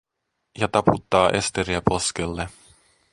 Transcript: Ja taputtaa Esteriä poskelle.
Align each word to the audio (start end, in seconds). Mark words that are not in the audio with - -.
Ja 0.59 0.67
taputtaa 0.67 1.29
Esteriä 1.29 1.81
poskelle. 1.89 2.49